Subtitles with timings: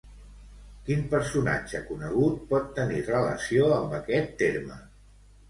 [0.87, 4.81] Quin personatge conegut pot tenir relació amb aquest terme?